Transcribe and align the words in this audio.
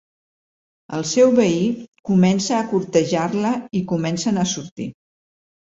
El 0.99 1.03
seu 1.09 1.33
veí 1.39 1.59
comença 2.11 2.57
a 2.61 2.63
cortejar-la 2.73 3.55
i 3.81 3.85
comencen 3.93 4.41
a 4.47 4.51
sortir. 4.55 4.93